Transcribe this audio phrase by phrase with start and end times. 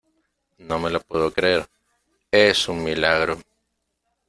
[0.57, 1.67] no me lo puedo creer.
[2.31, 3.37] es un milagro.